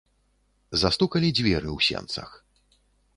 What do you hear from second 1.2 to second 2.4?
дзверы ў сенцах.